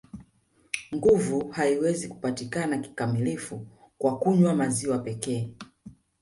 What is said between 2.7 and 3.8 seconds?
kikamilifu